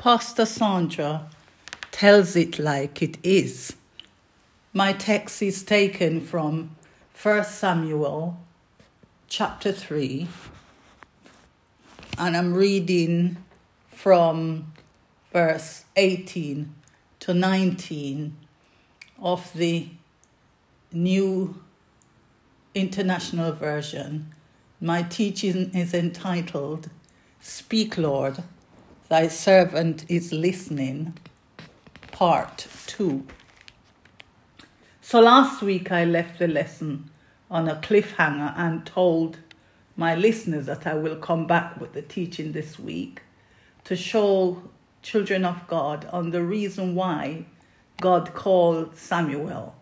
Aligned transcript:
Pastor 0.00 0.46
Sandra 0.46 1.28
tells 1.90 2.34
it 2.34 2.58
like 2.58 3.02
it 3.02 3.18
is. 3.22 3.76
My 4.72 4.94
text 4.94 5.42
is 5.42 5.62
taken 5.62 6.22
from 6.22 6.74
1 7.22 7.44
Samuel 7.44 8.38
chapter 9.28 9.72
3, 9.72 10.26
and 12.16 12.34
I'm 12.34 12.54
reading 12.54 13.44
from 13.90 14.72
verse 15.34 15.84
18 15.96 16.74
to 17.18 17.34
19 17.34 18.38
of 19.20 19.52
the 19.52 19.86
New 20.94 21.60
International 22.74 23.52
Version. 23.52 24.34
My 24.80 25.02
teaching 25.02 25.74
is 25.74 25.92
entitled 25.92 26.88
Speak, 27.42 27.98
Lord, 27.98 28.42
Thy 29.10 29.26
Servant 29.26 30.04
is 30.08 30.32
Listening, 30.32 31.14
Part 32.12 32.68
2. 32.86 33.26
So 35.00 35.20
last 35.20 35.62
week 35.62 35.90
I 35.90 36.04
left 36.04 36.38
the 36.38 36.46
lesson 36.46 37.10
on 37.50 37.66
a 37.66 37.74
cliffhanger 37.74 38.54
and 38.56 38.86
told 38.86 39.38
my 39.96 40.14
listeners 40.14 40.66
that 40.66 40.86
I 40.86 40.94
will 40.94 41.16
come 41.16 41.48
back 41.48 41.80
with 41.80 41.92
the 41.92 42.02
teaching 42.02 42.52
this 42.52 42.78
week 42.78 43.22
to 43.82 43.96
show 43.96 44.62
children 45.02 45.44
of 45.44 45.66
God 45.66 46.06
on 46.12 46.30
the 46.30 46.44
reason 46.44 46.94
why 46.94 47.46
God 48.00 48.32
called 48.32 48.96
Samuel. 48.96 49.74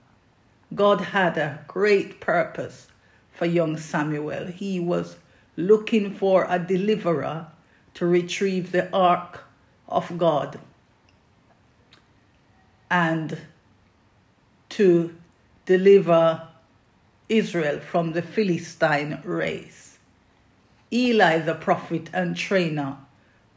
God 0.74 1.02
had 1.02 1.36
a 1.36 1.62
great 1.68 2.22
purpose 2.22 2.86
for 3.30 3.44
young 3.44 3.76
Samuel. 3.76 4.46
He 4.46 4.80
was 4.80 5.18
looking 5.54 6.14
for 6.14 6.46
a 6.48 6.58
deliverer 6.58 7.48
to 7.98 8.06
retrieve 8.06 8.70
the 8.70 8.88
ark 8.92 9.42
of 9.88 10.16
God 10.18 10.60
and 12.88 13.36
to 14.68 15.16
deliver 15.66 16.46
Israel 17.28 17.80
from 17.80 18.12
the 18.12 18.22
Philistine 18.22 19.20
race. 19.24 19.98
Eli, 20.92 21.40
the 21.40 21.56
prophet 21.56 22.08
and 22.12 22.36
trainer 22.36 22.98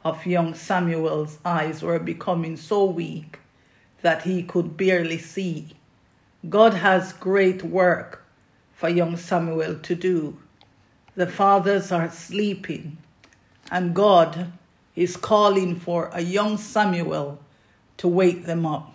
of 0.04 0.26
young 0.26 0.56
Samuel's 0.56 1.38
eyes, 1.46 1.84
were 1.84 2.00
becoming 2.00 2.58
so 2.58 2.84
weak 2.86 3.38
that 4.02 4.24
he 4.24 4.42
could 4.42 4.76
barely 4.76 5.20
see. 5.20 5.68
God 6.50 6.74
has 6.74 7.14
great 7.14 7.62
work 7.62 8.26
for 8.74 8.90
young 8.90 9.18
Samuel 9.18 9.76
to 9.78 9.94
do. 9.94 10.40
The 11.14 11.28
fathers 11.28 11.92
are 11.92 12.10
sleeping, 12.10 12.98
and 13.72 13.96
God 13.96 14.52
is 14.96 15.18
calling 15.18 15.80
for 15.80 16.12
a 16.14 16.22
young 16.22 16.58
Samuel 16.58 17.40
to 17.98 18.08
wake 18.08 18.46
them 18.46 18.66
up. 18.66 18.94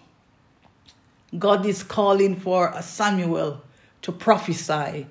God 1.36 1.66
is 1.66 1.82
calling 1.82 2.36
for 2.36 2.70
a 2.74 2.82
Samuel 2.82 3.62
to 4.02 4.12
prophesy 4.12 5.06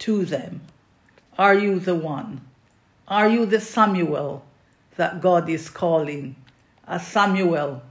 to 0.00 0.24
them. 0.24 0.62
Are 1.38 1.54
you 1.54 1.78
the 1.78 1.94
one? 1.94 2.40
Are 3.06 3.28
you 3.28 3.46
the 3.46 3.60
Samuel 3.60 4.44
that 4.96 5.20
God 5.20 5.48
is 5.48 5.68
calling? 5.68 6.34
A 6.88 6.98
Samuel 6.98 7.82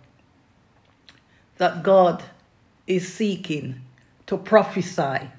that 1.58 1.84
God 1.84 2.24
is 2.88 3.14
seeking 3.14 3.82
to 4.26 4.38
prophesy 4.38 5.30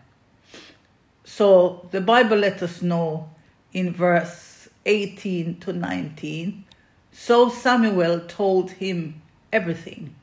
so 1.30 1.86
the 1.92 2.00
Bible 2.00 2.38
let 2.38 2.60
us 2.60 2.82
know 2.82 3.30
in 3.72 3.92
verse 3.92 4.49
18 4.90 5.60
to 5.60 5.72
19. 5.72 6.64
So 7.12 7.48
Samuel 7.48 8.20
told 8.26 8.72
him 8.72 9.22
everything, 9.52 10.16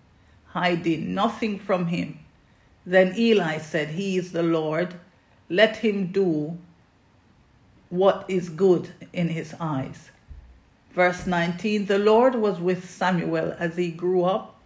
hiding 0.47 1.13
nothing 1.13 1.57
from 1.57 1.87
him. 1.87 2.19
Then 2.85 3.17
Eli 3.17 3.59
said, 3.59 3.89
He 3.91 4.17
is 4.17 4.33
the 4.33 4.43
Lord. 4.43 4.95
Let 5.49 5.77
him 5.77 6.07
do 6.07 6.57
what 7.89 8.25
is 8.27 8.49
good 8.49 8.89
in 9.13 9.29
his 9.29 9.55
eyes. 9.57 10.11
Verse 10.91 11.25
19 11.25 11.85
The 11.85 11.99
Lord 11.99 12.35
was 12.35 12.59
with 12.59 12.89
Samuel 12.89 13.55
as 13.57 13.77
he 13.77 13.89
grew 13.89 14.25
up, 14.25 14.59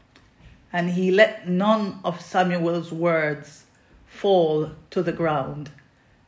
and 0.73 0.89
he 0.89 1.11
let 1.11 1.47
none 1.47 1.99
of 2.03 2.21
Samuel's 2.21 2.91
words 2.91 3.65
fall 4.07 4.71
to 4.89 5.03
the 5.03 5.11
ground 5.11 5.69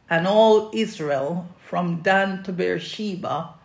and 0.08 0.28
all 0.28 0.70
Israel 0.74 1.48
from 1.58 2.02
Dan 2.02 2.44
to 2.44 2.52
Beersheba 2.52 3.56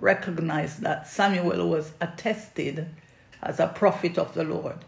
recognized 0.00 0.80
that 0.80 1.06
Samuel 1.06 1.68
was 1.68 1.92
attested 2.00 2.88
as 3.42 3.60
a 3.60 3.68
prophet 3.68 4.18
of 4.18 4.34
the 4.34 4.44
Lord. 4.44 4.78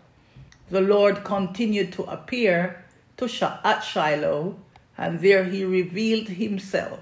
The 0.70 0.80
Lord 0.80 1.22
continued 1.22 1.92
to 1.94 2.04
appear 2.04 2.84
to 3.18 3.28
Sh- 3.28 3.42
at 3.42 3.80
Shiloh, 3.80 4.56
and 4.96 5.20
there 5.20 5.44
he 5.44 5.64
revealed 5.64 6.28
himself 6.28 7.00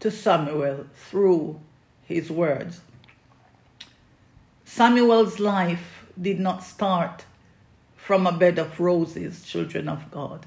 to 0.00 0.10
Samuel 0.10 0.86
through 0.94 1.60
his 2.04 2.30
words. 2.30 2.80
Samuel's 4.64 5.40
life 5.40 6.04
did 6.20 6.38
not 6.38 6.62
start 6.62 7.24
from 7.96 8.26
a 8.26 8.32
bed 8.32 8.58
of 8.58 8.78
roses, 8.78 9.44
children 9.44 9.88
of 9.88 10.10
God. 10.10 10.46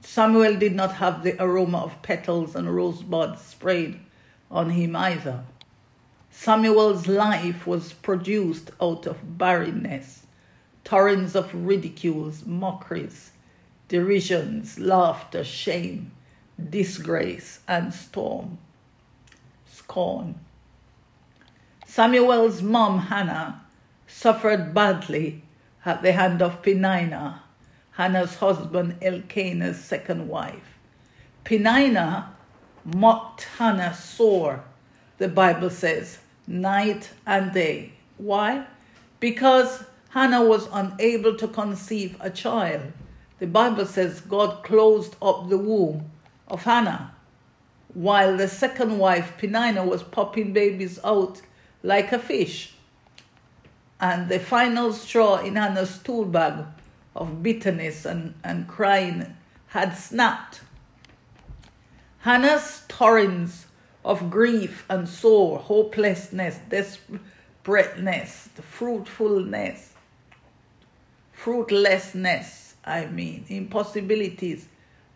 Samuel 0.00 0.56
did 0.56 0.74
not 0.74 0.94
have 0.94 1.22
the 1.22 1.40
aroma 1.42 1.78
of 1.78 2.02
petals 2.02 2.56
and 2.56 2.74
rosebuds 2.74 3.42
sprayed 3.42 4.00
on 4.50 4.70
him 4.70 4.96
either. 4.96 5.44
Samuel's 6.30 7.06
life 7.06 7.66
was 7.66 7.92
produced 7.92 8.70
out 8.80 9.06
of 9.06 9.38
barrenness, 9.38 10.26
torrents 10.84 11.34
of 11.34 11.52
ridicules, 11.54 12.46
mockeries, 12.46 13.32
derisions, 13.88 14.78
laughter, 14.78 15.42
shame, 15.42 16.12
disgrace, 16.70 17.60
and 17.66 17.92
storm, 17.92 18.58
scorn. 19.70 20.36
Samuel's 21.84 22.62
mom, 22.62 23.00
Hannah, 23.00 23.62
suffered 24.06 24.72
badly 24.72 25.42
at 25.84 26.02
the 26.02 26.12
hand 26.12 26.40
of 26.40 26.62
Peninnah, 26.62 27.42
Hannah's 27.92 28.36
husband 28.36 28.96
Elkanah's 29.02 29.82
second 29.82 30.28
wife. 30.28 30.78
Peninnah 31.44 32.32
mocked 32.84 33.42
Hannah 33.58 33.94
sore, 33.94 34.64
the 35.20 35.28
Bible 35.28 35.68
says, 35.68 36.18
night 36.46 37.10
and 37.26 37.52
day. 37.52 37.92
Why? 38.16 38.64
Because 39.20 39.84
Hannah 40.08 40.42
was 40.42 40.66
unable 40.72 41.36
to 41.36 41.46
conceive 41.46 42.16
a 42.20 42.30
child. 42.30 42.90
The 43.38 43.46
Bible 43.46 43.84
says 43.84 44.22
God 44.22 44.64
closed 44.64 45.16
up 45.20 45.50
the 45.50 45.58
womb 45.58 46.10
of 46.48 46.62
Hannah, 46.62 47.12
while 47.92 48.34
the 48.38 48.48
second 48.48 48.98
wife, 48.98 49.34
Peninnah, 49.36 49.84
was 49.84 50.02
popping 50.02 50.54
babies 50.54 50.98
out 51.04 51.42
like 51.82 52.12
a 52.12 52.18
fish. 52.18 52.72
And 54.00 54.30
the 54.30 54.38
final 54.38 54.94
straw 54.94 55.36
in 55.36 55.56
Hannah's 55.56 55.98
tool 55.98 56.24
bag 56.24 56.64
of 57.14 57.42
bitterness 57.42 58.06
and, 58.06 58.32
and 58.42 58.66
crying 58.66 59.36
had 59.66 59.98
snapped. 59.98 60.62
Hannah's 62.20 62.84
torrents 62.88 63.66
of 64.04 64.30
grief 64.30 64.84
and 64.88 65.08
sore, 65.08 65.58
hopelessness, 65.58 66.58
desperateness, 66.68 68.48
fruitfulness, 68.60 69.92
fruitlessness, 71.32 72.74
I 72.84 73.06
mean, 73.06 73.44
impossibilities 73.48 74.68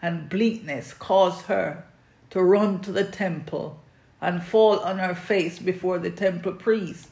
and 0.02 0.28
bleakness 0.28 0.92
caused 0.92 1.46
her 1.46 1.84
to 2.30 2.42
run 2.42 2.80
to 2.80 2.92
the 2.92 3.04
temple 3.04 3.80
and 4.20 4.42
fall 4.42 4.80
on 4.80 4.98
her 4.98 5.14
face 5.14 5.58
before 5.58 5.98
the 5.98 6.10
temple 6.10 6.52
priest, 6.52 7.08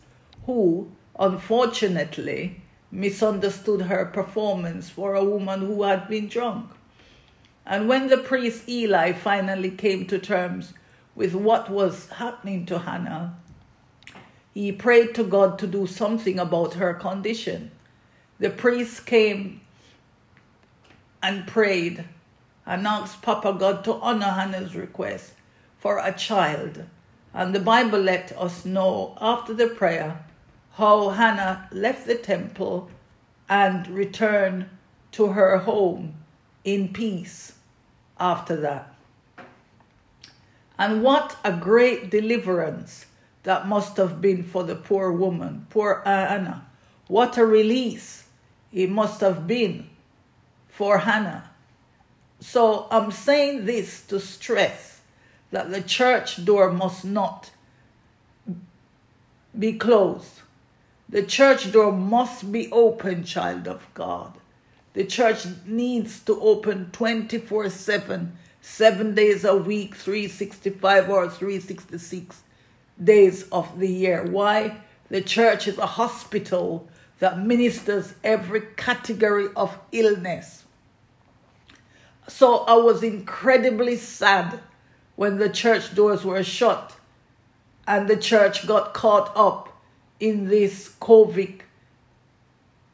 who, 0.46 0.90
unfortunately, 1.18 2.62
misunderstood 2.90 3.82
her 3.82 4.04
performance 4.04 4.90
for 4.90 5.14
a 5.14 5.24
woman 5.24 5.60
who 5.60 5.82
had 5.82 6.08
been 6.08 6.28
drunk. 6.28 6.70
And 7.64 7.88
when 7.88 8.08
the 8.08 8.18
priest 8.18 8.68
Eli 8.68 9.12
finally 9.12 9.70
came 9.70 10.06
to 10.06 10.18
terms 10.18 10.74
with 11.14 11.34
what 11.34 11.70
was 11.70 12.08
happening 12.08 12.66
to 12.66 12.80
Hannah, 12.80 13.36
he 14.54 14.72
prayed 14.72 15.14
to 15.14 15.24
God 15.24 15.58
to 15.58 15.66
do 15.66 15.86
something 15.86 16.38
about 16.38 16.74
her 16.74 16.94
condition. 16.94 17.70
The 18.38 18.50
priest 18.50 19.06
came 19.06 19.60
and 21.22 21.46
prayed 21.46 22.04
and 22.66 22.86
asked 22.86 23.22
Papa 23.22 23.56
God 23.58 23.84
to 23.84 23.94
honor 23.94 24.26
Hannah's 24.26 24.74
request 24.74 25.32
for 25.78 25.98
a 25.98 26.12
child. 26.12 26.84
And 27.34 27.54
the 27.54 27.60
Bible 27.60 27.98
let 27.98 28.32
us 28.36 28.64
know 28.64 29.16
after 29.20 29.54
the 29.54 29.68
prayer 29.68 30.24
how 30.72 31.10
Hannah 31.10 31.68
left 31.72 32.06
the 32.06 32.14
temple 32.14 32.90
and 33.48 33.86
returned 33.88 34.68
to 35.12 35.28
her 35.28 35.58
home 35.58 36.14
in 36.64 36.92
peace 36.92 37.54
after 38.18 38.56
that. 38.56 38.91
And 40.82 41.00
what 41.00 41.36
a 41.44 41.52
great 41.52 42.10
deliverance 42.10 43.06
that 43.44 43.68
must 43.68 43.96
have 43.98 44.20
been 44.20 44.42
for 44.42 44.64
the 44.64 44.74
poor 44.74 45.12
woman, 45.12 45.68
poor 45.70 46.02
uh, 46.04 46.08
Anna, 46.08 46.66
What 47.06 47.38
a 47.38 47.46
release 47.46 48.24
it 48.72 48.90
must 48.90 49.20
have 49.20 49.46
been 49.46 49.88
for 50.68 50.98
Hannah. 50.98 51.50
So 52.40 52.88
I'm 52.90 53.12
saying 53.12 53.64
this 53.64 54.02
to 54.06 54.18
stress 54.18 55.02
that 55.52 55.70
the 55.70 55.82
church 55.82 56.44
door 56.44 56.72
must 56.72 57.04
not 57.04 57.52
be 59.56 59.74
closed. 59.74 60.40
The 61.08 61.22
church 61.22 61.70
door 61.70 61.92
must 61.92 62.50
be 62.50 62.68
open, 62.72 63.22
child 63.22 63.68
of 63.68 63.86
God. 63.94 64.32
The 64.94 65.04
church 65.04 65.46
needs 65.64 66.18
to 66.24 66.40
open 66.40 66.90
24 66.90 67.70
7, 67.70 68.36
seven 68.62 69.14
days 69.14 69.44
a 69.44 69.54
week, 69.54 69.94
365 69.94 71.10
or 71.10 71.28
366 71.28 72.42
days 73.02 73.42
of 73.50 73.78
the 73.78 73.88
year. 73.88 74.24
Why? 74.24 74.78
The 75.10 75.20
church 75.20 75.68
is 75.68 75.76
a 75.76 75.86
hospital 75.86 76.88
that 77.18 77.38
ministers 77.38 78.14
every 78.24 78.62
category 78.76 79.48
of 79.54 79.78
illness. 79.90 80.64
So 82.28 82.58
I 82.60 82.76
was 82.76 83.02
incredibly 83.02 83.96
sad 83.96 84.60
when 85.16 85.36
the 85.38 85.50
church 85.50 85.94
doors 85.94 86.24
were 86.24 86.42
shut 86.42 86.96
and 87.86 88.08
the 88.08 88.16
church 88.16 88.66
got 88.66 88.94
caught 88.94 89.32
up 89.36 89.76
in 90.20 90.48
this 90.48 90.94
COVID 91.00 91.60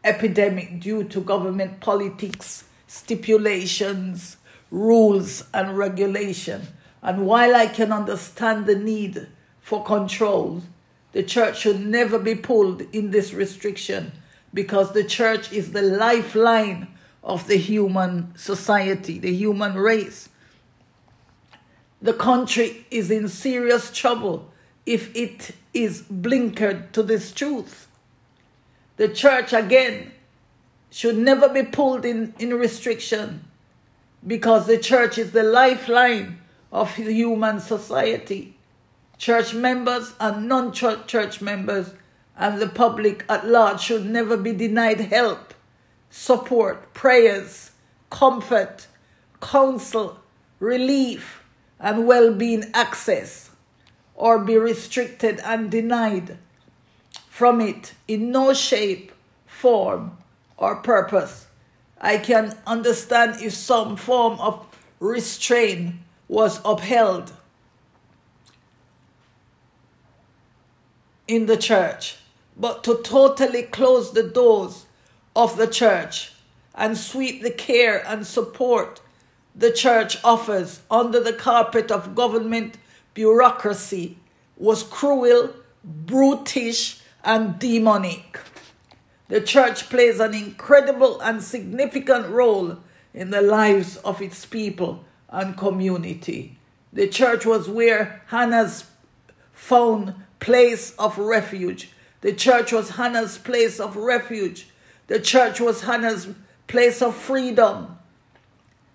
epidemic 0.02 0.80
due 0.80 1.04
to 1.04 1.20
government 1.20 1.80
politics, 1.80 2.64
stipulations, 2.86 4.37
rules, 4.70 5.44
and 5.54 5.76
regulation. 5.76 6.68
And 7.02 7.26
while 7.26 7.54
I 7.54 7.66
can 7.66 7.92
understand 7.92 8.66
the 8.66 8.76
need 8.76 9.28
for 9.60 9.84
control, 9.84 10.62
the 11.12 11.22
church 11.22 11.60
should 11.60 11.80
never 11.80 12.18
be 12.18 12.34
pulled 12.34 12.82
in 12.92 13.10
this 13.10 13.32
restriction 13.32 14.12
because 14.52 14.92
the 14.92 15.04
church 15.04 15.52
is 15.52 15.72
the 15.72 15.82
lifeline 15.82 16.88
of 17.22 17.46
the 17.46 17.56
human 17.56 18.36
society, 18.36 19.18
the 19.18 19.32
human 19.32 19.74
race. 19.74 20.28
The 22.00 22.14
country 22.14 22.86
is 22.90 23.10
in 23.10 23.28
serious 23.28 23.90
trouble 23.90 24.50
if 24.86 25.14
it 25.14 25.52
is 25.74 26.02
blinkered 26.02 26.92
to 26.92 27.02
this 27.02 27.32
truth. 27.32 27.88
The 28.96 29.08
church, 29.08 29.52
again, 29.52 30.12
should 30.90 31.18
never 31.18 31.48
be 31.48 31.62
pulled 31.62 32.04
in, 32.04 32.34
in 32.38 32.54
restriction 32.54 33.47
because 34.26 34.66
the 34.66 34.78
church 34.78 35.18
is 35.18 35.32
the 35.32 35.42
lifeline 35.42 36.40
of 36.72 36.94
human 36.96 37.60
society. 37.60 38.56
Church 39.16 39.54
members 39.54 40.14
and 40.20 40.48
non 40.48 40.72
church 40.72 41.40
members 41.40 41.92
and 42.36 42.60
the 42.60 42.68
public 42.68 43.24
at 43.28 43.46
large 43.46 43.80
should 43.80 44.06
never 44.06 44.36
be 44.36 44.52
denied 44.52 45.00
help, 45.00 45.54
support, 46.08 46.94
prayers, 46.94 47.72
comfort, 48.10 48.86
counsel, 49.40 50.20
relief, 50.60 51.42
and 51.80 52.06
well 52.06 52.32
being 52.32 52.64
access, 52.74 53.50
or 54.14 54.38
be 54.38 54.56
restricted 54.56 55.40
and 55.40 55.70
denied 55.70 56.38
from 57.28 57.60
it 57.60 57.94
in 58.06 58.30
no 58.30 58.52
shape, 58.52 59.12
form, 59.46 60.16
or 60.56 60.76
purpose. 60.76 61.47
I 62.00 62.18
can 62.18 62.56
understand 62.66 63.42
if 63.42 63.54
some 63.54 63.96
form 63.96 64.38
of 64.40 64.66
restraint 65.00 65.96
was 66.28 66.60
upheld 66.64 67.32
in 71.26 71.46
the 71.46 71.56
church 71.56 72.16
but 72.56 72.82
to 72.84 73.00
totally 73.02 73.62
close 73.62 74.12
the 74.12 74.22
doors 74.22 74.86
of 75.36 75.56
the 75.56 75.66
church 75.66 76.32
and 76.74 76.96
sweep 76.96 77.42
the 77.42 77.50
care 77.50 78.04
and 78.06 78.26
support 78.26 79.00
the 79.54 79.72
church 79.72 80.18
offers 80.24 80.80
under 80.90 81.20
the 81.20 81.32
carpet 81.32 81.90
of 81.90 82.14
government 82.14 82.76
bureaucracy 83.14 84.16
was 84.56 84.82
cruel, 84.84 85.52
brutish, 85.84 87.00
and 87.24 87.58
demonic. 87.58 88.38
The 89.28 89.40
church 89.40 89.88
plays 89.88 90.20
an 90.20 90.34
incredible 90.34 91.20
and 91.20 91.42
significant 91.42 92.28
role 92.28 92.78
in 93.12 93.30
the 93.30 93.42
lives 93.42 93.96
of 93.98 94.22
its 94.22 94.44
people 94.44 95.04
and 95.28 95.56
community. 95.56 96.58
The 96.92 97.08
church 97.08 97.44
was 97.44 97.68
where 97.68 98.22
Hannah's 98.28 98.84
found 99.52 100.14
place 100.40 100.92
of 100.92 101.18
refuge 101.18 101.90
the 102.20 102.32
church 102.32 102.72
was 102.72 102.90
Hannah's 102.90 103.38
place 103.38 103.78
of 103.78 103.96
refuge. 103.96 104.68
The 105.06 105.20
church 105.20 105.60
was 105.60 105.82
Hannah's 105.82 106.28
place 106.66 107.00
of 107.00 107.14
freedom. 107.14 107.98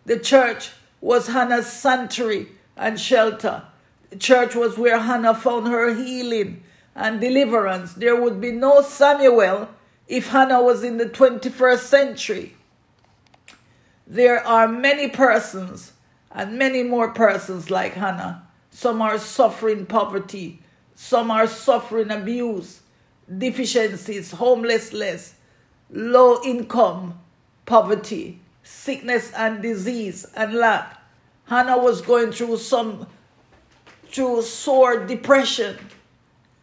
The 0.05 0.19
church 0.19 0.71
was 0.99 1.27
Hannah's 1.27 1.67
sanctuary 1.67 2.49
and 2.75 2.99
shelter. 2.99 3.63
The 4.09 4.17
church 4.17 4.55
was 4.55 4.77
where 4.77 4.99
Hannah 4.99 5.33
found 5.33 5.67
her 5.67 5.93
healing 5.93 6.63
and 6.95 7.21
deliverance. 7.21 7.93
There 7.93 8.19
would 8.19 8.41
be 8.41 8.51
no 8.51 8.81
Samuel 8.81 9.69
if 10.13 10.27
Hannah 10.27 10.61
was 10.61 10.83
in 10.83 10.97
the 10.97 11.07
21st 11.07 11.79
century. 11.79 12.53
There 14.05 14.45
are 14.45 14.67
many 14.67 15.09
persons 15.09 15.93
and 16.31 16.59
many 16.59 16.83
more 16.83 17.09
persons 17.09 17.71
like 17.71 17.93
Hannah. 17.93 18.47
Some 18.69 19.01
are 19.01 19.17
suffering 19.17 19.87
poverty, 19.87 20.59
some 20.93 21.31
are 21.31 21.47
suffering 21.47 22.11
abuse, 22.11 22.81
deficiencies, 23.39 24.29
homelessness, 24.33 25.33
low 25.89 26.43
income, 26.43 27.19
poverty, 27.65 28.39
sickness 28.61 29.33
and 29.33 29.63
disease 29.63 30.27
and 30.35 30.53
lack. 30.53 31.01
Hannah 31.45 31.79
was 31.79 32.01
going 32.01 32.31
through 32.31 32.57
some 32.57 33.07
through 34.11 34.43
sore 34.43 35.07
depression. 35.07 35.75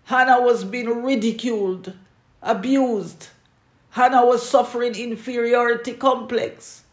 Hannah 0.05 0.41
was 0.41 0.63
being 0.63 1.03
ridiculed, 1.03 1.95
abused. 2.43 3.27
Hannah 3.91 4.25
was 4.25 4.49
suffering 4.49 4.95
inferiority 4.95 5.93
complex. 5.95 6.85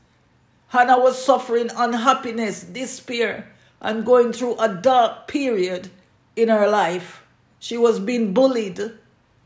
Hannah 0.70 1.00
was 1.00 1.24
suffering 1.24 1.70
unhappiness, 1.76 2.64
despair, 2.64 3.52
and 3.82 4.06
going 4.06 4.34
through 4.34 4.58
a 4.60 4.70
dark 4.70 5.28
period 5.28 5.90
in 6.36 6.50
her 6.50 6.68
life. 6.68 7.24
She 7.60 7.78
was 7.78 8.00
being 8.00 8.34
bullied 8.34 8.98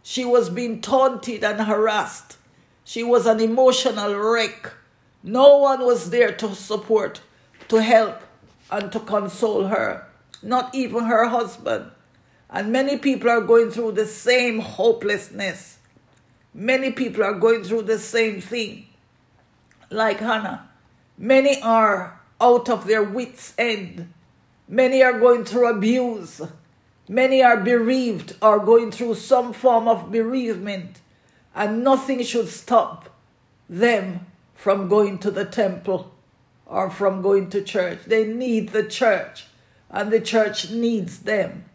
she 0.03 0.25
was 0.25 0.49
being 0.49 0.81
taunted 0.81 1.43
and 1.43 1.61
harassed. 1.61 2.37
She 2.83 3.03
was 3.03 3.25
an 3.25 3.39
emotional 3.39 4.15
wreck. 4.15 4.73
No 5.23 5.57
one 5.57 5.81
was 5.81 6.09
there 6.09 6.31
to 6.33 6.55
support, 6.55 7.21
to 7.67 7.81
help, 7.81 8.21
and 8.71 8.91
to 8.91 8.99
console 8.99 9.67
her, 9.67 10.07
not 10.41 10.73
even 10.73 11.05
her 11.05 11.27
husband. 11.27 11.91
And 12.49 12.71
many 12.71 12.97
people 12.97 13.29
are 13.29 13.41
going 13.41 13.69
through 13.69 13.93
the 13.93 14.07
same 14.07 14.59
hopelessness. 14.59 15.77
Many 16.53 16.91
people 16.91 17.23
are 17.23 17.33
going 17.33 17.63
through 17.63 17.83
the 17.83 17.97
same 17.97 18.41
thing, 18.41 18.87
like 19.89 20.19
Hannah. 20.19 20.69
Many 21.17 21.61
are 21.61 22.19
out 22.41 22.69
of 22.69 22.87
their 22.87 23.03
wits' 23.03 23.53
end. 23.57 24.13
Many 24.67 25.01
are 25.01 25.17
going 25.17 25.45
through 25.45 25.67
abuse. 25.67 26.41
Many 27.07 27.41
are 27.41 27.57
bereaved 27.57 28.35
or 28.41 28.59
going 28.59 28.91
through 28.91 29.15
some 29.15 29.53
form 29.53 29.87
of 29.87 30.11
bereavement, 30.11 30.99
and 31.55 31.83
nothing 31.83 32.23
should 32.23 32.49
stop 32.49 33.09
them 33.69 34.25
from 34.55 34.89
going 34.89 35.19
to 35.19 35.31
the 35.31 35.45
temple 35.45 36.13
or 36.65 36.89
from 36.89 37.21
going 37.21 37.49
to 37.49 37.63
church. 37.63 37.99
They 38.05 38.25
need 38.25 38.69
the 38.69 38.83
church, 38.83 39.45
and 39.89 40.11
the 40.11 40.21
church 40.21 40.69
needs 40.69 41.19
them. 41.19 41.65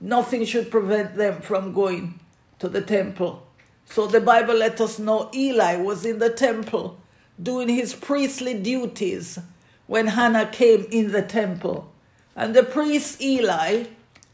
Nothing 0.00 0.44
should 0.44 0.70
prevent 0.70 1.16
them 1.16 1.40
from 1.40 1.72
going 1.72 2.20
to 2.58 2.68
the 2.68 2.82
temple. 2.82 3.45
So 3.86 4.06
the 4.06 4.20
Bible 4.20 4.54
let 4.54 4.80
us 4.80 4.98
know 4.98 5.30
Eli 5.34 5.76
was 5.76 6.04
in 6.04 6.18
the 6.18 6.30
temple 6.30 7.00
doing 7.40 7.68
his 7.68 7.94
priestly 7.94 8.54
duties 8.54 9.38
when 9.86 10.08
Hannah 10.08 10.46
came 10.46 10.86
in 10.90 11.12
the 11.12 11.22
temple. 11.22 11.92
And 12.34 12.54
the 12.54 12.62
priest 12.62 13.22
Eli 13.22 13.84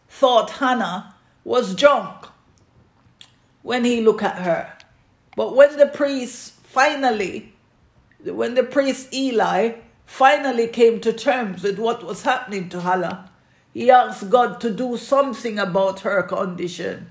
thought 0.08 0.50
Hannah 0.50 1.14
was 1.44 1.74
drunk 1.74 2.26
when 3.62 3.84
he 3.84 4.00
looked 4.00 4.22
at 4.22 4.42
her. 4.42 4.72
But 5.36 5.54
when 5.54 5.76
the 5.76 5.86
priest 5.86 6.54
finally, 6.64 7.52
when 8.24 8.54
the 8.54 8.64
priest 8.64 9.12
Eli 9.14 9.74
finally 10.06 10.66
came 10.68 11.00
to 11.00 11.12
terms 11.12 11.62
with 11.62 11.78
what 11.78 12.04
was 12.04 12.22
happening 12.22 12.68
to 12.70 12.80
Hannah, 12.80 13.30
he 13.72 13.90
asked 13.90 14.28
God 14.28 14.60
to 14.60 14.70
do 14.70 14.96
something 14.96 15.58
about 15.58 16.00
her 16.00 16.22
condition. 16.22 17.10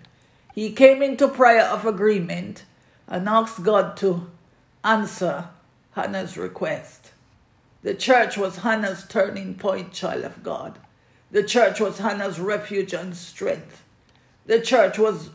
He 0.53 0.71
came 0.71 1.01
into 1.01 1.27
prayer 1.27 1.63
of 1.63 1.85
agreement 1.85 2.65
and 3.07 3.27
asked 3.27 3.63
God 3.63 3.97
to 3.97 4.29
answer 4.83 5.49
Hannah's 5.91 6.37
request. 6.37 7.11
The 7.83 7.93
church 7.93 8.37
was 8.37 8.57
Hannah's 8.57 9.05
turning 9.07 9.55
point, 9.55 9.93
child 9.93 10.23
of 10.23 10.43
God. 10.43 10.79
The 11.31 11.43
church 11.43 11.79
was 11.79 11.99
Hannah's 11.99 12.39
refuge 12.39 12.93
and 12.93 13.15
strength. 13.15 13.83
The 14.45 14.59
church 14.59 14.99
was 14.99 15.29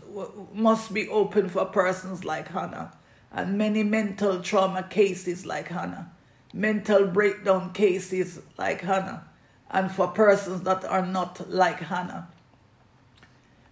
must 0.52 0.92
be 0.92 1.08
open 1.08 1.48
for 1.48 1.64
persons 1.64 2.24
like 2.24 2.48
Hannah. 2.48 2.92
and 3.32 3.58
many 3.58 3.82
mental 3.82 4.40
trauma 4.40 4.82
cases 4.82 5.44
like 5.44 5.68
Hannah, 5.68 6.10
mental 6.54 7.06
breakdown 7.06 7.72
cases 7.72 8.40
like 8.56 8.80
Hannah, 8.80 9.24
and 9.70 9.90
for 9.92 10.08
persons 10.08 10.62
that 10.62 10.84
are 10.84 11.04
not 11.04 11.50
like 11.50 11.80
Hannah. 11.80 12.28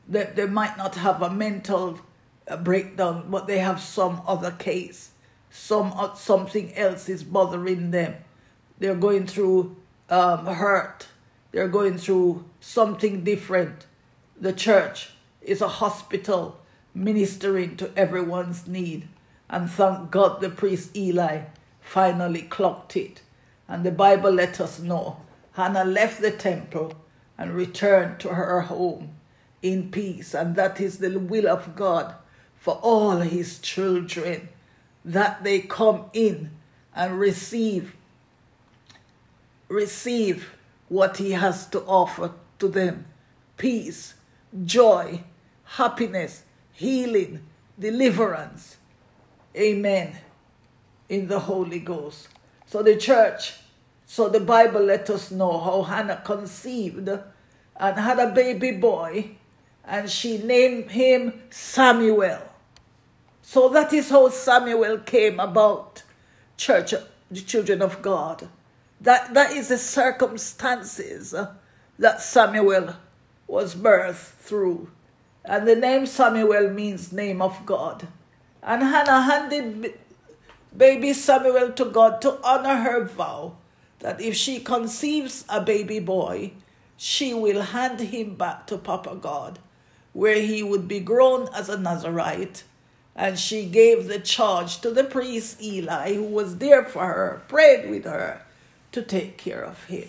They, 0.09 0.31
they 0.35 0.47
might 0.47 0.77
not 0.77 0.97
have 0.97 1.23
a 1.23 1.31
mental 1.31 1.99
uh, 2.47 2.57
breakdown, 2.59 3.27
but 3.31 3.47
they 3.47 3.59
have 3.59 3.81
some 3.81 4.23
other 4.27 4.51
case. 4.51 5.11
Some 5.51 5.93
uh, 5.97 6.15
something 6.15 6.75
else 6.75 7.09
is 7.09 7.23
bothering 7.25 7.91
them. 7.91 8.17
They're 8.79 8.95
going 8.95 9.27
through 9.27 9.77
um, 10.11 10.47
hurt. 10.47 11.09
They're 11.53 11.69
going 11.69 11.99
through 11.99 12.45
something 12.61 13.25
different. 13.25 13.87
The 14.39 14.53
church 14.53 15.13
is 15.41 15.61
a 15.61 15.69
hospital 15.69 16.61
ministering 16.95 17.77
to 17.77 17.91
everyone's 17.97 18.67
need. 18.67 19.09
And 19.49 19.71
thank 19.71 20.11
God 20.11 20.41
the 20.41 20.51
priest 20.51 20.97
Eli 20.97 21.43
finally 21.81 22.43
clocked 22.43 22.97
it. 22.97 23.23
And 23.69 23.85
the 23.85 23.91
Bible 23.91 24.33
let 24.33 24.61
us 24.61 24.81
know 24.81 25.21
Hannah 25.53 25.85
left 25.85 26.21
the 26.21 26.31
temple 26.31 26.95
and 27.39 27.55
returned 27.55 28.19
to 28.21 28.31
her 28.31 28.63
home 28.63 29.15
in 29.65 29.91
peace. 29.91 30.35
And 30.35 30.55
that 30.57 30.81
is 30.81 30.99
the 30.99 31.19
will 31.19 31.49
of 31.49 31.75
God 31.75 32.15
for 32.55 32.75
all 32.83 33.19
his 33.19 33.59
children 33.59 34.51
that 35.05 35.43
they 35.43 35.61
come 35.61 36.05
in 36.13 36.51
and 36.95 37.19
receive 37.19 37.97
receive 39.69 40.51
what 40.89 41.17
he 41.17 41.33
has 41.33 41.67
to 41.67 41.81
offer 41.81 42.33
to 42.59 42.69
them. 42.69 43.07
Peace 43.57 44.15
joy 44.65 45.21
happiness 45.65 46.45
healing 46.73 47.41
deliverance. 47.79 48.77
Amen. 49.57 50.19
In 51.09 51.27
the 51.27 51.41
holy 51.41 51.81
ghost. 51.81 52.29
So 52.67 52.83
the 52.83 52.97
church 52.97 53.55
so 54.07 54.29
the 54.29 54.41
bible 54.41 54.83
let 54.83 55.09
us 55.09 55.31
know 55.31 55.59
how 55.59 55.83
hannah 55.83 56.21
conceived 56.25 57.09
and 57.09 57.97
had 57.99 58.19
a 58.19 58.33
baby 58.33 58.71
boy 58.71 59.31
and 59.87 60.11
she 60.11 60.39
named 60.39 60.91
him 60.91 61.43
samuel 61.51 62.41
so 63.43 63.69
that 63.69 63.93
is 63.93 64.11
how 64.11 64.29
samuel 64.29 64.99
came 64.99 65.39
about 65.41 66.03
church 66.57 66.95
the 67.31 67.41
children 67.41 67.83
of 67.83 68.01
god 68.03 68.49
that, 69.05 69.35
that 69.35 69.53
is 69.53 69.69
the 69.69 69.77
circumstances 69.77 71.35
that 71.99 72.21
Samuel 72.21 72.97
was 73.47 73.75
birthed 73.75 74.33
through. 74.39 74.91
And 75.45 75.69
the 75.69 75.77
name 75.77 76.07
Samuel 76.07 76.71
means 76.71 77.13
name 77.13 77.43
of 77.43 77.67
God. 77.67 78.09
And 78.63 78.83
Hannah 78.83 79.23
handed 79.23 79.99
baby 80.75 81.13
Samuel 81.13 81.73
to 81.73 81.85
God 81.85 82.23
to 82.23 82.41
honor 82.43 82.77
her 82.77 83.05
vow 83.05 83.57
that 83.99 84.21
if 84.21 84.35
she 84.35 84.59
conceives 84.59 85.45
a 85.49 85.61
baby 85.61 86.01
boy, 86.01 86.53
she 86.97 87.35
will 87.35 87.61
hand 87.61 88.01
him 88.01 88.37
back 88.37 88.67
to 88.69 88.79
Papa 88.79 89.17
God, 89.17 89.59
where 90.15 90.41
he 90.41 90.63
would 90.63 90.89
be 90.89 91.01
grown 91.01 91.49
as 91.55 91.69
a 91.69 91.79
Nazarite. 91.79 92.65
And 93.15 93.39
she 93.39 93.67
gave 93.67 94.09
the 94.09 94.19
charge 94.19 94.81
to 94.81 94.91
the 94.91 95.05
priest 95.05 95.63
Eli, 95.63 96.15
who 96.15 96.25
was 96.25 96.57
there 96.59 96.85
for 96.85 97.07
her, 97.07 97.43
prayed 97.47 97.91
with 97.91 98.05
her, 98.05 98.41
to 98.93 99.03
take 99.03 99.37
care 99.37 99.63
of 99.63 99.85
him. 99.85 100.09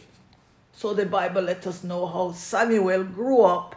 So 0.74 0.93
the 0.93 1.05
Bible 1.05 1.43
let 1.43 1.67
us 1.67 1.83
know 1.83 2.07
how 2.07 2.31
Samuel 2.31 3.03
grew 3.03 3.41
up 3.41 3.75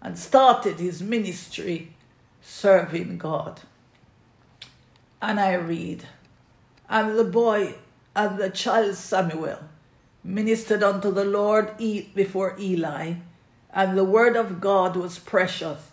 and 0.00 0.18
started 0.18 0.78
his 0.78 1.02
ministry 1.02 1.92
serving 2.40 3.18
God. 3.18 3.60
And 5.20 5.38
I 5.38 5.54
read, 5.54 6.04
and 6.88 7.18
the 7.18 7.24
boy 7.24 7.74
and 8.16 8.38
the 8.38 8.50
child 8.50 8.94
Samuel 8.96 9.58
ministered 10.24 10.82
unto 10.82 11.10
the 11.12 11.24
Lord 11.24 11.76
before 11.78 12.56
Eli, 12.58 13.14
and 13.72 13.96
the 13.96 14.04
word 14.04 14.36
of 14.36 14.60
God 14.60 14.96
was 14.96 15.18
precious. 15.18 15.90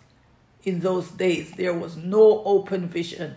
In 0.64 0.80
those 0.80 1.10
days 1.10 1.52
there 1.52 1.74
was 1.74 1.96
no 1.96 2.42
open 2.44 2.88
vision. 2.88 3.36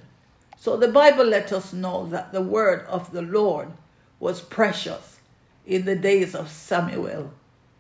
So 0.58 0.78
the 0.78 0.88
Bible 0.88 1.26
let 1.26 1.52
us 1.52 1.74
know 1.74 2.06
that 2.08 2.32
the 2.34 2.42
word 2.42 2.86
of 2.88 3.12
the 3.12 3.22
Lord 3.22 3.70
was 4.20 4.42
precious 4.42 5.20
in 5.66 5.86
the 5.86 5.96
days 5.96 6.36
of 6.36 6.50
Samuel. 6.50 7.32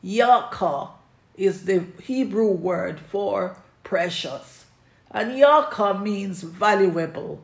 Yaka 0.01 0.89
is 1.36 1.65
the 1.65 1.86
Hebrew 2.01 2.51
word 2.51 3.00
for 3.00 3.58
precious. 3.84 4.65
And 5.12 5.38
Yaka 5.38 6.00
means 6.00 6.41
valuable 6.41 7.44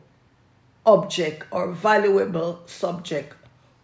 object 0.86 1.44
or 1.50 1.70
valuable 1.70 2.62
subject 2.66 3.34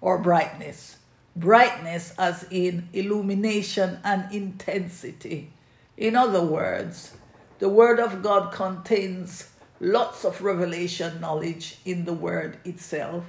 or 0.01 0.19
brightness. 0.19 0.97
Brightness 1.37 2.15
as 2.19 2.47
in 2.51 2.89
illumination 2.93 3.99
and 4.05 4.33
intensity. 4.33 5.51
In 5.97 6.17
other 6.17 6.43
words, 6.43 7.17
the 7.59 7.69
Word 7.69 7.99
of 8.01 8.23
God 8.23 8.53
contains 8.53 9.51
lots 9.81 10.25
of 10.25 10.43
revelation 10.43 11.21
knowledge 11.21 11.79
in 11.85 12.05
the 12.05 12.13
Word 12.13 12.59
itself 12.65 13.25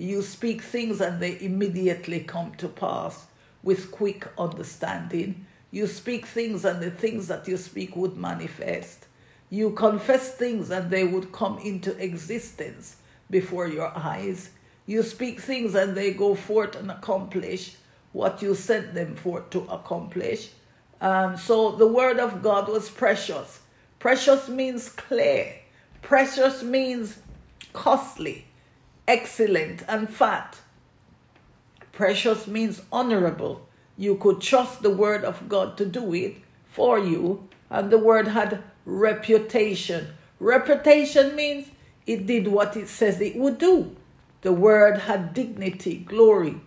you 0.00 0.22
speak 0.22 0.62
things 0.62 1.02
and 1.02 1.20
they 1.20 1.38
immediately 1.42 2.20
come 2.20 2.54
to 2.54 2.68
pass 2.68 3.26
with 3.62 3.90
quick 3.90 4.26
understanding. 4.38 5.44
You 5.70 5.86
speak 5.86 6.24
things 6.24 6.64
and 6.64 6.80
the 6.80 6.90
things 6.90 7.28
that 7.28 7.46
you 7.46 7.58
speak 7.58 7.94
would 7.96 8.16
manifest. 8.16 9.04
You 9.50 9.72
confess 9.72 10.34
things 10.34 10.70
and 10.70 10.90
they 10.90 11.04
would 11.04 11.32
come 11.32 11.58
into 11.58 11.94
existence 12.02 12.96
before 13.28 13.66
your 13.68 13.92
eyes. 13.94 14.48
You 14.90 15.02
speak 15.02 15.40
things 15.40 15.74
and 15.74 15.96
they 15.96 16.12
go 16.12 16.34
forth 16.34 16.74
and 16.74 16.90
accomplish 16.90 17.76
what 18.12 18.42
you 18.42 18.54
sent 18.54 18.94
them 18.94 19.14
forth 19.14 19.50
to 19.50 19.60
accomplish. 19.78 20.50
Um, 21.00 21.36
so 21.36 21.72
the 21.72 21.86
word 21.86 22.18
of 22.18 22.42
God 22.42 22.68
was 22.68 22.90
precious. 22.90 23.60
Precious 23.98 24.48
means 24.48 24.88
clear. 24.88 25.54
Precious 26.02 26.62
means 26.62 27.18
costly 27.72 28.46
excellent, 29.10 29.82
and 29.88 30.08
fat. 30.08 30.58
Precious 31.90 32.46
means 32.46 32.82
honorable. 32.92 33.68
You 33.98 34.14
could 34.14 34.40
trust 34.40 34.82
the 34.82 34.90
word 35.04 35.24
of 35.24 35.48
God 35.48 35.76
to 35.78 35.84
do 35.84 36.14
it 36.14 36.36
for 36.68 36.96
you, 36.96 37.48
and 37.68 37.90
the 37.90 37.98
word 37.98 38.28
had 38.28 38.62
reputation. 38.84 40.08
Reputation 40.38 41.34
means 41.34 41.68
it 42.06 42.26
did 42.26 42.46
what 42.46 42.76
it 42.76 42.88
says 42.88 43.20
it 43.20 43.34
would 43.34 43.58
do. 43.58 43.96
The 44.42 44.52
word 44.52 45.00
had 45.00 45.34
dignity, 45.34 45.98
glory, 45.98 46.60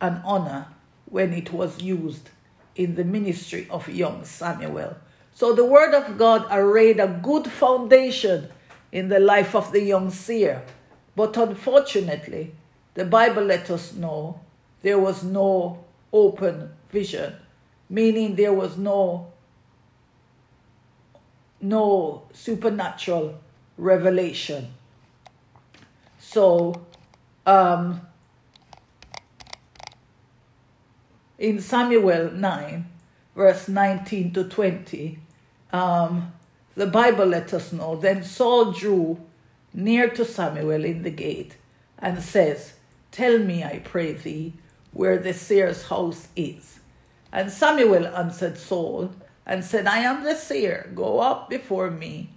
and 0.00 0.20
honor 0.24 0.68
when 1.06 1.32
it 1.32 1.52
was 1.52 1.82
used 1.82 2.30
in 2.74 2.94
the 2.94 3.04
ministry 3.04 3.66
of 3.70 3.88
young 3.88 4.24
Samuel. 4.24 4.96
So 5.34 5.54
the 5.54 5.64
word 5.64 5.94
of 5.94 6.18
God 6.18 6.46
arrayed 6.50 7.00
a 7.00 7.08
good 7.08 7.46
foundation 7.46 8.48
in 8.92 9.08
the 9.08 9.18
life 9.18 9.54
of 9.54 9.72
the 9.72 9.82
young 9.82 10.10
seer. 10.10 10.62
But 11.14 11.36
unfortunately, 11.36 12.52
the 12.94 13.04
Bible 13.04 13.44
let 13.44 13.70
us 13.70 13.92
know 13.92 14.40
there 14.82 14.98
was 14.98 15.24
no 15.24 15.84
open 16.12 16.70
vision, 16.90 17.34
meaning 17.90 18.36
there 18.36 18.52
was 18.52 18.76
no 18.76 19.32
no 21.60 22.22
supernatural 22.32 23.38
revelation. 23.76 24.72
So, 26.18 26.85
um, 27.46 28.00
in 31.38 31.60
Samuel 31.60 32.32
9, 32.32 32.86
verse 33.34 33.68
19 33.68 34.32
to 34.32 34.44
20, 34.44 35.18
um, 35.72 36.32
the 36.74 36.86
Bible 36.86 37.26
let 37.26 37.54
us 37.54 37.72
know 37.72 37.96
then 37.96 38.22
Saul 38.22 38.72
drew 38.72 39.20
near 39.72 40.10
to 40.10 40.24
Samuel 40.24 40.84
in 40.84 41.02
the 41.02 41.10
gate 41.10 41.56
and 41.98 42.22
says, 42.22 42.74
Tell 43.12 43.38
me, 43.38 43.64
I 43.64 43.78
pray 43.78 44.12
thee, 44.12 44.54
where 44.92 45.18
the 45.18 45.32
seer's 45.32 45.84
house 45.84 46.28
is. 46.36 46.80
And 47.32 47.50
Samuel 47.50 48.06
answered 48.08 48.58
Saul 48.58 49.12
and 49.46 49.64
said, 49.64 49.86
I 49.86 49.98
am 49.98 50.24
the 50.24 50.34
seer. 50.34 50.90
Go 50.94 51.20
up 51.20 51.48
before 51.48 51.90
me 51.90 52.30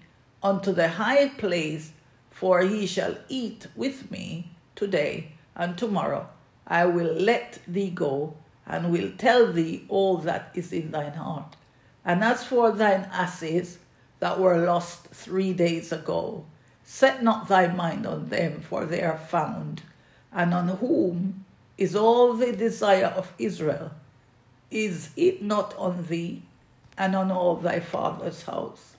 unto 0.44 0.72
the 0.72 0.88
high 0.88 1.30
place, 1.30 1.92
for 2.30 2.62
he 2.62 2.86
shall 2.86 3.18
eat 3.28 3.68
with 3.76 4.10
me 4.12 4.52
today 4.80 5.34
and 5.56 5.78
tomorrow. 5.78 6.28
I 6.66 6.86
will 6.86 7.14
let 7.14 7.60
thee 7.68 7.90
go 7.90 8.36
and 8.66 8.92
will 8.92 9.12
tell 9.18 9.52
thee 9.52 9.86
all 9.90 10.18
that 10.20 10.52
is 10.56 10.72
in 10.72 10.92
thine 10.92 11.14
heart. 11.14 11.58
And 12.06 12.24
as 12.24 12.46
for 12.46 12.72
thine 12.72 13.08
asses 13.12 13.80
that 14.20 14.40
were 14.40 14.66
lost 14.66 15.08
three 15.08 15.54
days 15.54 15.92
ago, 15.92 16.46
Set 16.92 17.22
not 17.22 17.48
thy 17.48 17.68
mind 17.68 18.08
on 18.08 18.30
them, 18.30 18.62
for 18.62 18.84
they 18.84 19.04
are 19.04 19.18
found, 19.18 19.84
and 20.32 20.56
on 20.56 20.70
whom 20.70 21.46
is 21.78 21.96
all 21.96 22.34
the 22.34 22.52
desire 22.52 23.14
of 23.16 23.32
Israel. 23.38 23.92
Is 24.72 25.12
it 25.16 25.44
not 25.44 25.76
on 25.78 26.08
thee 26.08 26.42
and 26.98 27.16
on 27.16 27.32
all 27.32 27.58
thy 27.58 27.80
father's 27.80 28.42
house? 28.44 28.96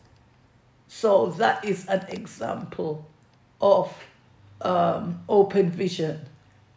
So 0.87 1.31
that 1.31 1.65
is 1.65 1.85
an 1.89 2.07
example 2.09 3.07
of 3.61 3.93
um, 4.63 5.23
open 5.29 5.71
vision. 5.71 6.21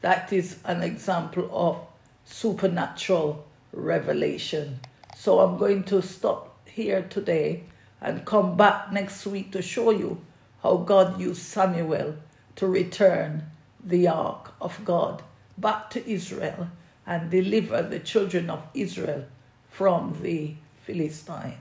That 0.01 0.33
is 0.33 0.59
an 0.65 0.83
example 0.83 1.49
of 1.51 1.79
supernatural 2.25 3.45
revelation. 3.71 4.79
So 5.15 5.39
I'm 5.39 5.57
going 5.57 5.83
to 5.85 6.01
stop 6.01 6.67
here 6.67 7.03
today 7.03 7.63
and 8.01 8.25
come 8.25 8.57
back 8.57 8.91
next 8.91 9.25
week 9.25 9.51
to 9.53 9.61
show 9.61 9.91
you 9.91 10.21
how 10.61 10.77
God 10.77 11.19
used 11.19 11.41
Samuel 11.41 12.15
to 12.55 12.67
return 12.67 13.43
the 13.83 14.07
ark 14.07 14.53
of 14.61 14.83
God 14.85 15.23
back 15.57 15.89
to 15.91 16.09
Israel 16.09 16.69
and 17.05 17.29
deliver 17.29 17.81
the 17.81 17.99
children 17.99 18.49
of 18.49 18.63
Israel 18.73 19.25
from 19.69 20.17
the 20.21 20.55
Philistine. 20.85 21.57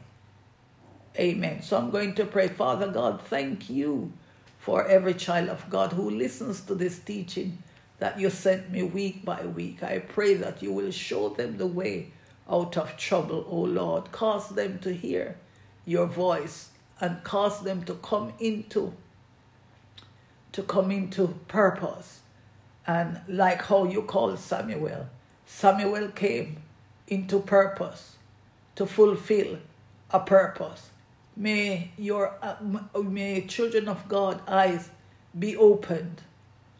Amen. 1.18 1.62
So 1.62 1.76
I'm 1.76 1.90
going 1.90 2.14
to 2.14 2.24
pray, 2.24 2.48
Father 2.48 2.88
God, 2.88 3.20
thank 3.22 3.68
you 3.68 4.12
for 4.62 4.87
every 4.87 5.12
child 5.12 5.49
of 5.49 5.69
God 5.69 5.92
who 5.92 6.09
listens 6.09 6.61
to 6.61 6.76
this 6.76 7.00
teaching 7.00 7.59
that 7.99 8.21
you 8.21 8.31
sent 8.31 8.71
me 8.71 8.85
week 8.85 9.25
by 9.25 9.45
week. 9.45 9.83
I 9.83 9.99
pray 9.99 10.35
that 10.35 10.62
you 10.62 10.73
will 10.73 10.92
show 10.92 11.31
them 11.31 11.59
the 11.59 11.66
way 11.66 12.12
out 12.49 12.76
of 12.76 12.97
trouble, 12.97 13.45
O 13.50 13.57
Lord. 13.62 14.12
Cause 14.12 14.50
them 14.50 14.78
to 14.78 14.95
hear 14.95 15.37
your 15.85 16.07
voice 16.07 16.69
and 17.00 17.25
cause 17.25 17.64
them 17.64 17.83
to 17.85 17.95
come 17.95 18.35
into 18.38 18.95
to 20.52 20.62
come 20.62 20.92
into 20.92 21.35
purpose. 21.49 22.21
And 22.87 23.21
like 23.26 23.62
how 23.62 23.85
you 23.85 24.02
called 24.02 24.38
Samuel, 24.38 25.09
Samuel 25.45 26.09
came 26.09 26.62
into 27.09 27.40
purpose 27.40 28.14
to 28.76 28.87
fulfill 28.87 29.59
a 30.12 30.21
purpose. 30.21 30.90
May 31.36 31.90
your 31.96 32.34
uh, 32.42 32.56
may 33.02 33.46
children 33.46 33.88
of 33.88 34.08
God 34.08 34.40
eyes 34.46 34.90
be 35.38 35.56
opened 35.56 36.22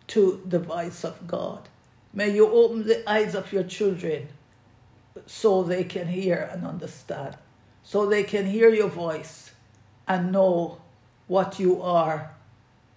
to 0.09 0.42
the 0.47 0.59
voice 0.59 1.04
of 1.04 1.26
God. 1.26 1.68
May 2.12 2.35
you 2.35 2.47
open 2.49 2.87
the 2.87 3.09
eyes 3.11 3.35
of 3.35 3.52
your 3.52 3.62
children 3.64 4.28
so 5.26 5.62
they 5.62 5.85
can 5.85 6.09
hear 6.09 6.50
and 6.52 6.66
understand, 6.66 7.37
so 7.82 8.06
they 8.06 8.25
can 8.25 8.47
hear 8.47 8.68
your 8.68 8.88
voice 8.88 9.52
and 10.06 10.32
know 10.32 10.80
what 11.26 11.59
you 11.59 11.80
are 11.80 12.35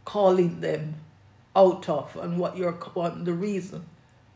calling 0.04 0.60
them 0.60 0.96
out 1.56 1.88
of 1.88 2.16
and 2.18 2.38
what 2.38 2.58
you're 2.58 2.78
the 3.24 3.34
reason 3.34 3.86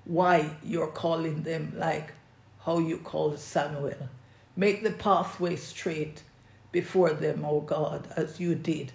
why 0.05 0.55
you're 0.63 0.87
calling 0.87 1.43
them 1.43 1.73
like 1.75 2.13
how 2.61 2.79
you 2.79 2.97
called 2.97 3.37
Samuel. 3.39 4.09
Make 4.55 4.83
the 4.83 4.91
pathway 4.91 5.55
straight 5.55 6.23
before 6.71 7.11
them, 7.11 7.45
O 7.45 7.61
God, 7.61 8.07
as 8.15 8.39
you 8.39 8.55
did 8.55 8.91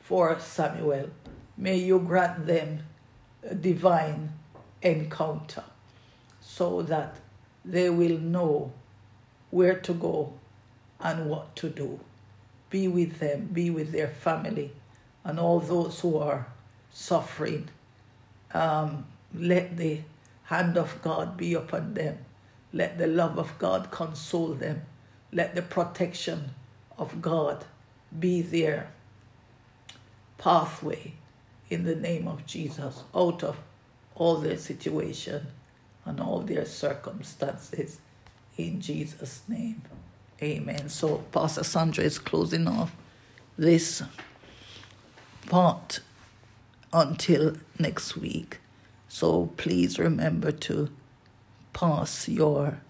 for 0.00 0.38
Samuel. 0.38 1.10
May 1.56 1.76
you 1.76 1.98
grant 1.98 2.46
them 2.46 2.80
a 3.42 3.54
divine 3.54 4.32
encounter 4.82 5.64
so 6.40 6.82
that 6.82 7.16
they 7.64 7.90
will 7.90 8.18
know 8.18 8.72
where 9.50 9.78
to 9.80 9.92
go 9.92 10.32
and 11.00 11.28
what 11.28 11.54
to 11.56 11.68
do. 11.68 12.00
Be 12.70 12.88
with 12.88 13.18
them, 13.18 13.48
be 13.52 13.70
with 13.70 13.92
their 13.92 14.08
family, 14.08 14.72
and 15.24 15.40
all 15.40 15.60
those 15.60 16.00
who 16.00 16.18
are 16.18 16.46
suffering. 16.90 17.68
Um, 18.52 19.06
let 19.34 19.76
the 19.76 20.00
hand 20.44 20.78
of 20.78 21.00
God 21.02 21.36
be 21.36 21.54
upon 21.54 21.94
them. 21.94 22.18
Let 22.72 22.98
the 22.98 23.06
love 23.06 23.38
of 23.38 23.58
God 23.58 23.90
console 23.90 24.54
them. 24.54 24.82
Let 25.32 25.54
the 25.54 25.62
protection 25.62 26.50
of 26.98 27.22
God 27.22 27.64
be 28.18 28.42
their 28.42 28.90
pathway 30.36 31.14
in 31.70 31.84
the 31.84 31.96
name 31.96 32.26
of 32.26 32.46
Jesus 32.46 33.02
out 33.14 33.42
of 33.42 33.56
all 34.14 34.36
their 34.36 34.58
situation 34.58 35.46
and 36.04 36.20
all 36.20 36.40
their 36.40 36.64
circumstances 36.64 38.00
in 38.56 38.80
Jesus' 38.80 39.42
name. 39.46 39.82
Amen. 40.42 40.88
So 40.88 41.18
Pastor 41.32 41.64
Sandra 41.64 42.04
is 42.04 42.18
closing 42.18 42.66
off 42.66 42.94
this 43.56 44.02
part 45.46 46.00
until 46.92 47.56
next 47.78 48.16
week. 48.16 48.60
So 49.08 49.46
please 49.56 49.98
remember 49.98 50.52
to 50.52 50.90
pass 51.72 52.28
your 52.28 52.80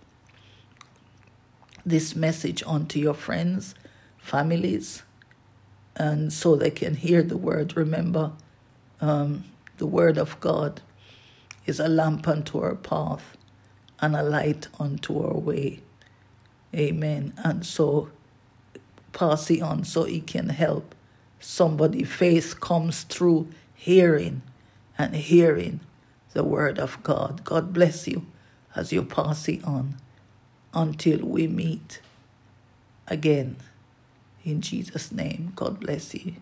this 1.86 2.14
message 2.14 2.62
on 2.66 2.86
to 2.86 2.98
your 2.98 3.14
friends 3.14 3.74
families, 4.18 5.02
and 5.96 6.32
so 6.32 6.56
they 6.56 6.70
can 6.70 6.94
hear 6.94 7.22
the 7.22 7.36
word. 7.36 7.76
Remember, 7.76 8.32
um, 9.00 9.44
the 9.78 9.86
word 9.86 10.18
of 10.18 10.38
God 10.40 10.80
is 11.66 11.80
a 11.80 11.88
lamp 11.88 12.26
unto 12.28 12.60
our 12.60 12.74
path 12.74 13.36
and 14.00 14.14
a 14.14 14.22
light 14.22 14.68
unto 14.78 15.18
our 15.20 15.38
way. 15.38 15.80
Amen. 16.74 17.32
And 17.38 17.64
so 17.64 18.10
pass 19.12 19.50
it 19.50 19.62
on 19.62 19.84
so 19.84 20.04
it 20.04 20.26
can 20.26 20.50
help 20.50 20.94
somebody. 21.40 22.04
Faith 22.04 22.60
comes 22.60 23.02
through 23.02 23.48
hearing 23.74 24.42
and 24.96 25.14
hearing 25.14 25.80
the 26.32 26.44
word 26.44 26.78
of 26.78 27.02
God. 27.02 27.44
God 27.44 27.72
bless 27.72 28.06
you 28.06 28.26
as 28.74 28.92
you 28.92 29.02
pass 29.02 29.48
it 29.48 29.64
on 29.64 29.96
until 30.74 31.20
we 31.20 31.46
meet 31.46 32.00
again. 33.06 33.56
In 34.44 34.60
Jesus' 34.60 35.12
name, 35.12 35.52
God 35.56 35.80
bless 35.80 36.14
you. 36.14 36.34